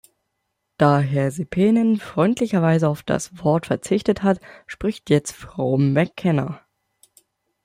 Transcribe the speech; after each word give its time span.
Da 0.77 0.97
Herr 0.99 1.29
Seppänen 1.29 1.99
freundlicherweise 1.99 2.89
auf 2.89 3.03
das 3.03 3.37
Wort 3.43 3.67
verzichtet 3.67 4.23
hat, 4.23 4.39
spricht 4.65 5.11
jetzt 5.11 5.31
Frau 5.33 5.77
McKenna. 5.77 6.59